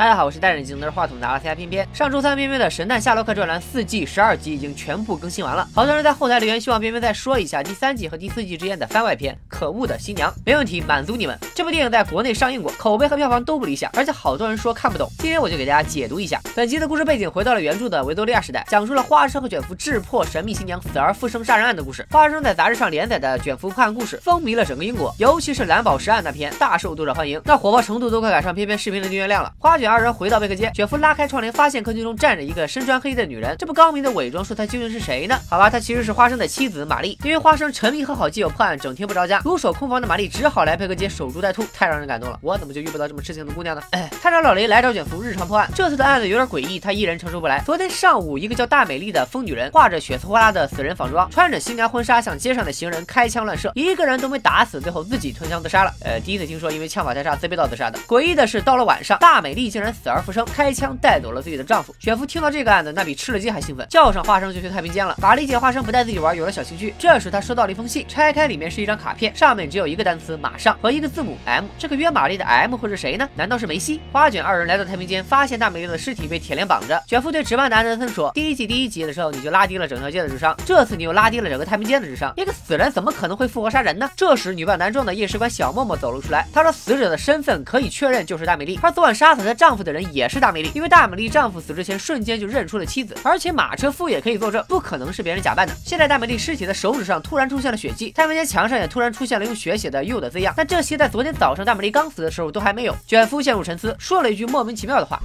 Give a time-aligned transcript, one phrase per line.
[0.00, 1.86] 大家好，我是戴眼镜拿着话筒拿了 CI 偏偏。
[1.92, 10.30] 上周三边边的《神探夏洛克专栏》四季十二集已经全部更新完了，好多人在后台留言希望边边再说一下第三季和第四季之间的番外篇《可恶的新娘》。
[10.46, 11.38] 没问题，满足你们。
[11.54, 15.06] 这部电影在国内上映过，口碑和票房都不理想，而且好多人说看不懂。
[15.18, 16.40] 今天我就给大家解读一下。
[16.56, 22.08] 本集的故事背景回到了原著的维多利亚时代，讲述了花生和卷福智破神秘新娘死而复生杀人案的故事。
[22.10, 29.52] 花生在杂志上连载的卷福破案故事风靡了整个英国，尤其是蓝宝石案那篇大受读者欢迎，那火爆程度都快赶上偏偏视频的订阅量了。
[29.58, 30.70] 花卷二人回到贝克街。
[30.72, 33.56] 卷福拉开窗帘，发现客厅中站着一个身穿黑衣的女人。
[33.58, 35.36] 这不高明的伪装，说她究竟是谁呢？
[35.48, 37.18] 好吧，她其实是花生的妻子玛丽。
[37.24, 42.38] 因为花生沉迷和好基友破案，整天不着家，独守空房的玛丽只好来贝克街守株待兔，太让人感动了。
[42.40, 43.82] 我怎么就遇不到这么痴情的姑娘呢？
[43.90, 47.60] 哎，探长老雷来找卷福日常破案，这次的案子有点诡异，他一人承受不来。
[47.66, 55.92] 昨天上午，一个叫大美丽的疯女人，画着血丝呼啦的死人仿妆，穿着新娘婚纱向街上的行人开枪乱射，一个人都没打死，最后自己吞枪自杀了。
[56.04, 57.98] 呃，第一次听说因为枪法太差自卑到自杀的。
[58.06, 61.40] 诡异的是，到了晚上，大美丽竟然死而复生，开枪带走了。
[61.40, 65.14] 自己的丈夫卷福听到这个案子，那比吃了鸡还兴奋，叫上花生就去太平间了。
[65.14, 66.92] 法力姐花生不带自己玩，有了小情绪。
[66.98, 71.64] 这时他收到了一封信，拆开里面是一张卡片，上面只有一个单词马上和一个字母 M。
[71.78, 73.26] 这个约玛丽的 M 会是谁呢？
[73.34, 74.02] 难道是梅西？
[74.12, 77.02] 花卷二人来到太平间，发现大美丽的尸体被铁链绑着。
[77.06, 82.30] 卷福对值班的安德森说：“第一季第一集的时候你就拉低了整条街的智商，这次你又拉低了整个太平间的智商。
[82.36, 91.98] 一个死人怎么可能会复活杀人呢？”这时女扮男装的夜视官小默默走了出来，他说死者的身份可以确认就是大美丽，而昨晚杀死的丈夫的人也是大美丽，因为大美丽丈夫死之前。
[91.98, 95.74] 瞬间就认出了妻子，而且马车夫也可以作证，不可能是别人假扮的。
[95.84, 102.96] 现在大美丽尸体的手指上突然出现了血迹，太平间墙上也突然出现了用血写的 “you” 的字样，但这些在昨天早上大美丽刚死的时候都还没有。
[103.06, 105.20] 卷夫陷入沉思，说了一句莫名其妙的话。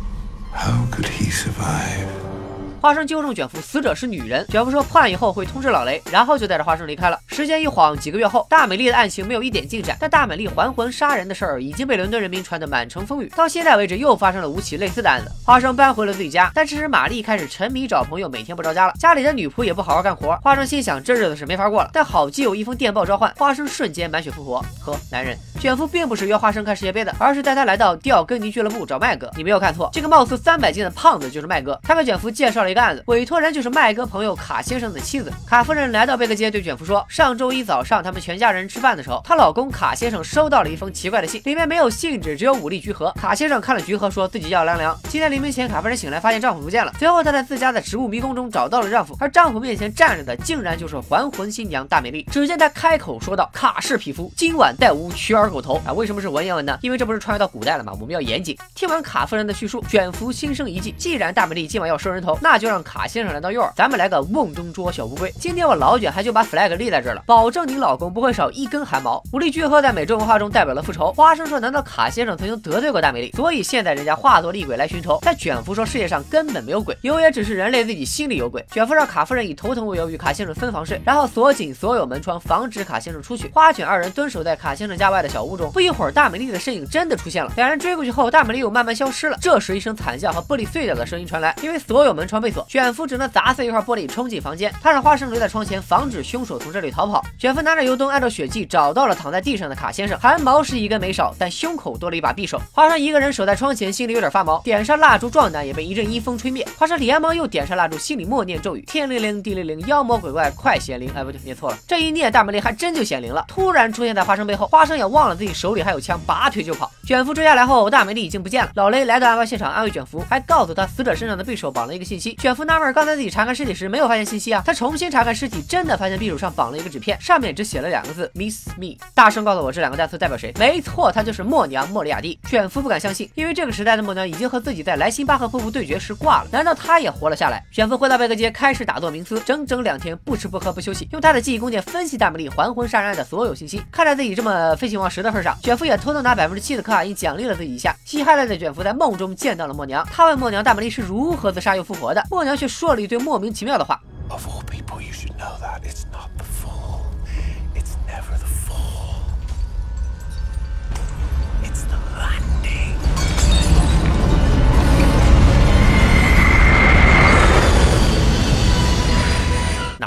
[2.82, 4.46] 花生纠正卷福，死者是女人。
[4.50, 7.18] 卷福说破案以后会通知老雷，然后就带着花生离开了。
[7.36, 13.28] 时间一晃，几个月后，大美丽的案情没有一点进展，但大美丽还魂杀人的事儿已经被伦敦人民传得满城风雨。
[13.36, 15.30] 到现在为止，又发生了五起类似的案子。
[15.44, 18.94] 花生搬回了自己家，但这时玛丽开始沉迷找朋友，每天不着家了。
[18.98, 20.34] 家里的女仆也不好好干活。
[20.42, 21.90] 花生心想，这日子是没法过了。
[21.92, 24.64] 但好基友一封电报召唤，花生瞬间满血复活。
[24.80, 29.30] 呵男人，卷福并不是约花生看世界杯的，而是带他来到吊根尼俱乐部找麦哥。
[29.36, 31.78] 你没有看错，这个貌似三百斤的胖子就是麦哥。
[31.84, 33.56] 他给卷福介绍了一个案子，委托人。
[33.56, 43.12] 就是麦哥朋友卡先生的妻子卡夫人来到贝克街，对卷福说：上上周一早上他们全家人吃饭的时候，她老公卡先生收到了一封奇怪的信，里面没有信纸，只有五粒橘核。
[43.14, 44.96] 卡先生看了橘核，说自己要凉凉。
[45.10, 46.94] 今天黎明前，卡夫人醒来发现丈夫不见了。
[47.00, 52.24] 随后，她在自家的植物迷宫中找到了丈夫，而丈夫面前站着的竟然就是还魂新娘大美丽。
[52.32, 56.78] 只见她开口说道：“卡氏匹夫，今晚带吾取耳狗头。”啊，为什么是文言文呢？
[56.84, 57.92] 因为这不是穿越到古代了吗？
[58.00, 58.56] 我们要严谨。
[58.76, 64.22] 听完卡夫人的叙述，卷福心生一计，既然大美丽今晚要收人头，那就让卡先生来到诱饵，咱们来个。
[64.22, 69.24] 瓮中捉小乌龟，今天我老卷还就把 flag 立在这儿了，保证你老公不会少一根汗毛。
[69.32, 71.14] 武力聚合在美洲文化中代表了复仇。
[71.14, 75.20] 花生说，难道卡先生曾经得罪过大美丽，所以现在人家化作厉鬼来寻仇？
[75.22, 78.66] 但卷福说，世界上根本没有鬼，有也只是人类自己心里有鬼。
[78.72, 83.52] 卷福让卡夫人以头疼为由与卡先生分房睡，然后锁紧所有门窗，防止卡先生出去。
[83.54, 87.52] 花卷二人蹲守在卡先生家外的小屋中，不一会儿，大美丽的身影真的出现了。
[87.56, 88.16] 两人追过去。
[88.16, 89.38] 后，大美丽又慢慢消失了。
[89.42, 94.74] 这时，一声惨叫和玻璃碎掉的声音传来，因为所有门窗被锁，卷福只能砸碎一块玻璃冲进房间。
[94.82, 97.24] 他让花生留在窗前，防止凶手从这里逃跑。
[97.38, 102.62] 卷福拿着油灯，按照血迹找到了躺在地上的卡先生，汗毛是一根没少，但胸口多了一把匕首。
[102.72, 106.68] 花生一个人守在窗前，心里有点发毛，点上蜡烛壮胆，也被一阵阴风吹灭。
[106.78, 111.10] 花生连忙又点上蜡烛，心里默念咒语：天灵灵，地灵灵，妖魔鬼怪快显灵！
[111.16, 111.78] 哎，不对，念错了。
[111.88, 114.68] 这一念，大美丽还真就显灵了，突然出现在花生背后。
[114.68, 116.92] 花生也忘了自己手里还有枪，拔腿就跑。
[117.06, 118.72] 卷福追下来后，大美丽已经不见了。
[118.76, 122.36] 老雷来到案发现场，安慰卷福，还告诉他死者身上的匕首绑了一个信息。
[122.36, 124.64] 卷福纳闷，刚才自己查看尸体时没有发现信息啊？
[124.66, 125.56] 他重新查看尸体。
[125.68, 128.96] 真的发现匕首上绑了一个纸片，上面只写了两个字 “Miss Me”。
[129.14, 130.54] 大声告诉我这两个单词代表谁？
[130.58, 132.40] 没错，她就是默娘莫里亚蒂。
[132.48, 136.48] 卷福不敢相信，因为这个时代的默娘已经和自己在莱辛巴赫夫妇对决时挂了。
[136.54, 137.62] 难道她也活了下来？
[137.70, 143.82] 卷福回到贝克街，开始打坐冥思，整整两天不吃不喝不休息，用他的记忆宫殿分析大美丽还魂杀人案的所有信息。
[143.92, 147.94] 看在自己这么废寝忘食的份上，卷福也偷偷拿百分之七的可卡因奖励了自己一下。
[148.06, 154.00] 稀罕了的卷福在梦中见到了默娘，他问默娘大美丽是如何自杀又复活的，默娘却说了一堆莫名其妙的话。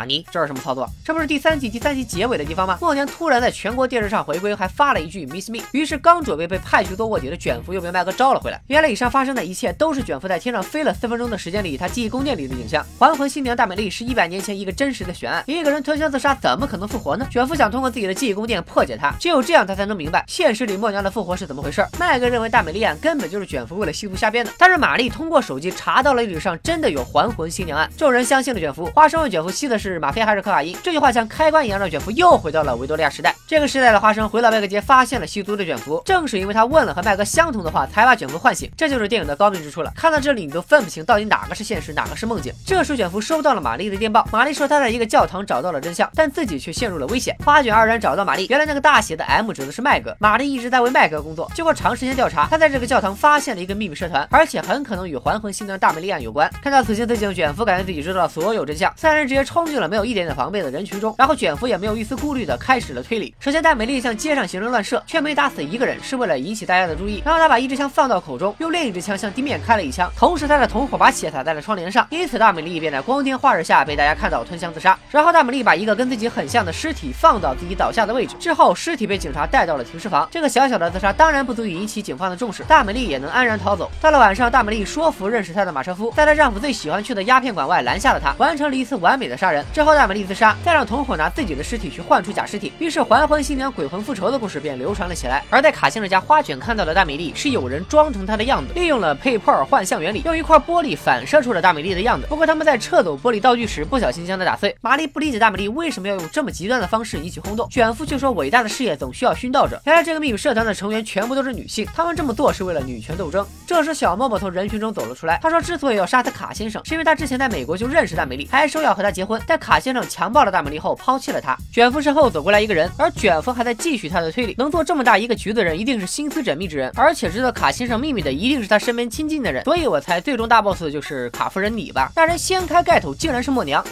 [0.08, 0.88] 尼，这是什么操作？
[1.04, 2.78] 这不是第三季第三集结尾的地方吗？
[2.80, 5.58] 默娘突然在全国电视上回归，还发了一句 Miss Me。
[5.72, 8.60] 于是刚准备被派去做卧底的卷福又被麦哥招了回来。
[8.68, 12.84] 原来以上发生的一切都是卷福在天上飞了四分钟的时间里，他记忆宫殿里的影像。
[12.98, 17.26] 还魂新娘大美丽是一百年前一个真实的悬案，一个人吞枪自杀怎么可能复活呢？
[17.30, 21.86] 卷福想通过自己的记忆宫殿破解它，只有这样他才能明白现实里默娘的复活是怎么回事。
[21.98, 28.86] 麦哥认为大美丽案根本就是卷福为了吸毒瞎编的，但是玛丽通过手机查到了历史上真的有还魂新娘案，众人相信了卷福。
[28.94, 30.76] 花生问卷福吸的是吗啡还是可卡因？
[30.82, 33.34] 这句话像开关一样让卷福又回到了维多利亚时代。
[33.46, 36.02] 这个时代的花生回到麦克街，发现了吸毒的卷福。
[36.04, 38.70] 正是因为他问了和麦哥相同的话，才把卷福唤醒。
[38.76, 39.92] 这就是电影的高明之处了。
[39.96, 42.52] 看到这里，你都分不清到底哪个是现实，哪个是梦境。
[42.66, 47.34] 这时卷福收到了玛丽的电报，玛丽说他在一个教堂找到了真相，但自己却陷入了危险。
[47.44, 50.16] 花卷二人找到玛丽，原来那个大写的 M 指的是麦哥。
[50.20, 56.50] 玛丽一直在为麦哥工作，经过长时间调查，他在这个教堂发现了一个秘密社团，而且很可能与还魂新娘大美丽案有关。
[56.62, 58.92] 看到此情此景，卷福感觉自己知道了所有真相。
[58.96, 63.34] 三人直接冲进了没有一点点防备的人群中，然后卷福也没有一丝顾虑的开始了推理。
[63.40, 67.22] 首先，大美丽向街上行人乱射，却没打死一个人，是为了引起大家的注意。
[67.24, 74.98] 然后他把一支枪放到口中，用另一支枪向地面开了一枪，同时他的同伙把血洒在了窗帘上，因此大美丽便在光天化日下被大家看到吞枪自杀。
[75.10, 80.28] 然后大美丽把一个跟自己很像的尸体放到自己倒下的位置，之后尸体被警察带到了停尸房。
[80.30, 83.90] 这个小小的自杀当然不足以引起警方的重视，大美丽也能安然逃走。
[84.00, 89.64] 到了晚上，大美丽说服认识她的马车夫，在她丈夫最喜欢去的鸦片馆外拦下了他，完成了一次完美的杀人。
[89.78, 95.44] 之后，大美丽自杀，再让同伙拿自己的尸体去换出假尸体，于是还魂新娘鬼魂复仇的故事便流传了起来。
[95.50, 102.26] 而在卡先生家，花卷看到的大美丽是有人装成她的样子，利用了佩珀尔幻象原理，用一块玻璃反射出了大美丽的样子。
[102.26, 104.76] 不过他们在撤走玻璃道具时，不小心将它打碎。
[104.80, 109.80] 玛丽不理解大美丽为什么要用这么极端的方式引起轰动，卷夫却说伟大的事业总需要殉道者。
[109.84, 113.46] 原来这个秘密社团的成员全部都是女性，她们这么做是为了女权斗争。
[113.64, 121.54] 这时小默默从人群中走了出来，他说之所以要杀死卡先生，是因为他之前在美国就认识大美丽，还说要和她结婚，但卡卡先生强暴了大美丽后抛弃了她。
[121.70, 132.10] 卷福身后走过来一个人，而卷福还在继续他的推理，能做这么大一个局的人，一定是心思缜密之人，而且知道卡先生秘密的一定是他身边亲近的人，所以我猜最终大 boss 就是卡夫人你吧。
[132.16, 133.84] 那人掀开盖头，竟然是默娘。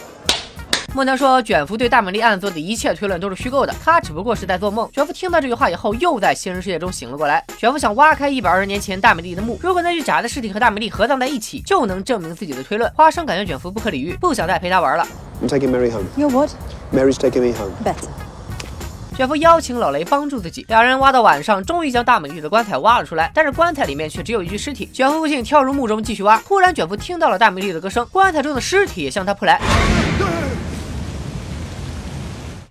[0.95, 4.89] 默娘说，卷福对大美丽案做的一切推论都是虚构的，他只不过是在做梦。
[4.91, 7.43] 卷福听到这句话以后，又在现实世界中醒了过来。
[7.55, 12.91] 卷福想挖开一百二十年前大美丽的墓，如果那具假的尸体和大美丽合葬在一起，就能证明自己的推论。
[12.95, 15.05] 花生感觉卷福不可理喻，不想再陪他玩了。
[15.41, 16.07] I'm taking Mary home.
[16.17, 16.49] You're what?
[16.91, 17.71] Mary's taking me home.
[17.83, 18.07] Better.
[19.15, 24.87] 卷福邀请老雷帮助自己，两人挖到晚上，终于将大美丽的棺材挖了出来，但是棺材里面却只有一具尸体。
[24.93, 26.37] 卷福不幸，跳入墓中继续挖。
[26.45, 29.59] 忽然，卷福听到了大美丽的歌声，棺材中的尸体也向他扑来。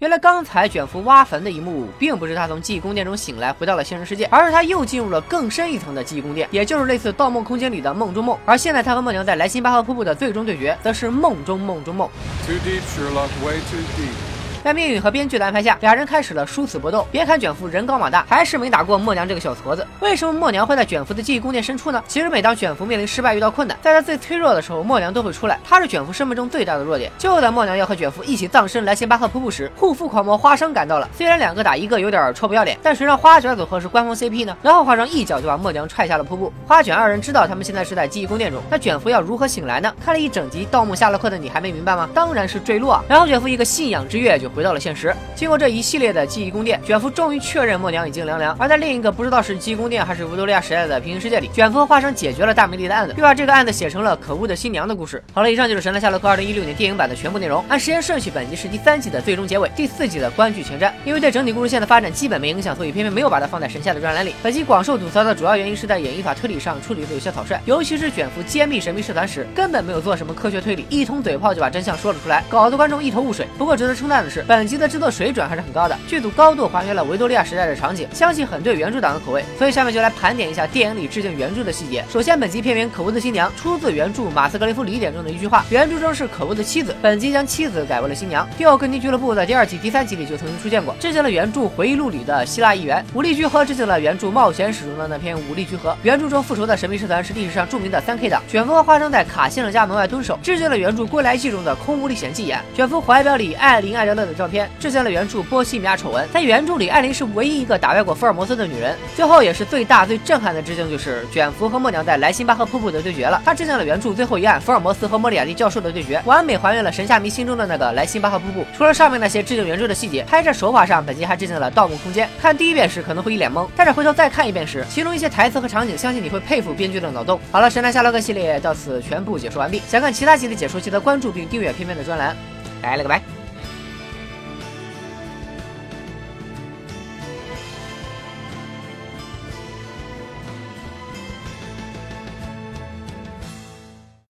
[0.06, 8.38] 原来刚才卷福挖坟的一幕，并不是他从记忆宫殿中醒来回到了现实世界，而是他又进入了更深一层的记忆宫殿，也就是类似《盗梦空间》里的梦中梦。
[8.46, 12.08] 而现在他和梦娘在莱辛巴赫瀑布的最终对决，则是梦中梦中梦。
[12.46, 14.25] to deep, Sherlock, way to deep.
[14.66, 17.06] 在命运和编剧的安排下，俩人开始了殊死搏斗。
[17.12, 19.86] 别看卷福人高马大，还是没打过默娘这个小矬子。
[20.00, 22.02] 为什么默娘会在卷福的记忆宫殿深处呢？
[22.08, 25.60] 其实每当卷福面临失败、遇到困难，在他最脆弱的时候，默娘都会出来。
[25.62, 27.12] 她是卷福生命中最大的弱点。
[27.16, 31.08] 就在默娘要和卷福一起葬身莱辛巴赫瀑布时，护肤狂魔花生赶到了。
[31.16, 34.56] 虽然两个打一个有点臭不要脸，但谁让花卷组合是官方 CP 呢？
[34.62, 36.52] 然后花生一脚就把默娘踹下了瀑布。
[36.66, 39.94] 花卷二人知道他们现在是在记忆宫殿中，那卷福要如何醒来呢？
[40.04, 42.08] 看了一整集《盗墓夏洛克》的你还没明白吗？
[42.12, 43.04] 当然是坠落啊！
[43.08, 45.14] 然后卷福一个信仰之跃就回到了现实。
[45.34, 48.56] 经过这一系列的记忆宫殿，卷福终于确认默娘已经凉凉。
[48.58, 55.22] 而在另一个不知道是记忆宫殿还是维多利亚时代的平行世界里，卷福和花生解决了大美丽的案子，并把这个案子写成了可恶的新娘的故事。
[55.34, 57.62] 好了，以上就是《神探夏洛克》二零一六年电影版的全部内容。
[57.68, 60.90] 按时间顺序，本集是第三季的最终结尾，第四季的关剧前瞻。
[61.04, 64.34] 因为对整体故事线的发展基本没影响，所以偏偏没有把它放在神夏的专栏里。
[64.42, 73.46] 本集广受吐槽的主要原因是在演绎法推理上处理的有些草率，尤其是卷福揭秘神秘社团时，根本没有做什么科学推理，一通嘴炮就把真相说了出来，搞得观众一头雾水。
[73.58, 75.98] 不过值得称赞的是，本集的制作水准还是很高的。
[76.06, 79.44] 剧组高度还原了维多利亚时代的场景，相信很对原著党的口味。
[79.58, 82.04] 所以下面就来盘点一下电影里致敬原著的细节。
[82.08, 88.48] 首先，本集片名《可恶的新娘》出自原著《马斯格雷夫礼典》中的一句话，原著中是可恶的妻子，本集将妻子改为了新娘。
[88.56, 95.96] 第二，根尼俱乐部在第二季、第三集里就曾经出现过，致敬了原著回忆录里的希腊议员武力居合，致敬了原著冒险史中的那篇武力居合。
[96.04, 98.40] 原著中复仇的神秘社团是历史上著名的三 K 党。
[98.48, 102.60] 卷福和花生在卡先生家门外蹲守，致敬了原著《归来记》中的空无历险记演。
[102.74, 106.24] 卷福怀表里艾琳艾德勒的照片，致敬了原著《波西米亚丑闻》。
[106.32, 108.96] 在原著里，艾琳是唯一一个打败过福尔摩斯的女人。
[109.14, 113.40] 最后也是最大最震撼的致敬，就是卷福和默娘在莱辛巴赫瀑布的对决了。
[113.44, 118.64] 他致敬了原著最后一案福尔摩斯和莫里亚蒂教授的对决，完美还原了神夏迷心中的那个莱辛巴赫瀑布。
[118.76, 122.26] 除了上面那些致敬原著的细节，拍摄手法上，本集还致敬了《盗梦空间》。
[122.40, 127.40] 看第一遍时可能会一脸懵，但是回头再看一遍时，其中一些台词和场景，相信你会佩服编剧的脑洞。
[127.50, 129.82] 好了，神探夏洛克系列到此全部解说完毕。
[129.88, 132.36] 想看其他集的解说，记得关注并订阅片片的专栏。
[132.82, 133.35] 拜了个拜。